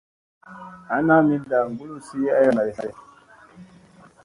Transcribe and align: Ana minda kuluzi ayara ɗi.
Ana 0.95 1.15
minda 1.27 1.59
kuluzi 1.75 2.19
ayara 2.37 2.61
ɗi. 2.77 2.89